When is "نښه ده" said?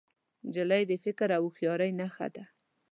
1.99-2.43